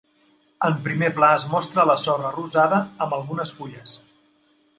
En 0.67 0.77
primer 0.87 1.09
pla 1.19 1.29
es 1.39 1.45
mostra 1.51 1.85
la 1.89 1.97
sorra 2.05 2.33
rosada 2.39 2.81
amb 3.07 3.15
algunes 3.19 3.53
fulles. 3.61 3.95